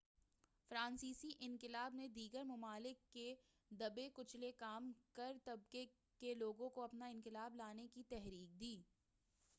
فرانسیسی 0.71 1.29
انقلاب 1.39 1.95
نے 1.95 2.07
دیگر 2.07 2.43
ممالک 2.43 3.03
کے 3.13 3.35
دبے 3.71 4.09
کچلے 4.13 4.51
کام 4.57 4.91
گار 5.17 5.33
طبقے 5.43 5.85
کے 6.21 6.33
لوگوں 6.33 6.69
کو 6.69 6.83
اپنا 6.83 7.07
انقلاب 7.07 7.55
لانے 7.55 7.87
کی 7.93 8.03
تحریک 8.09 8.59
دی 8.59 8.75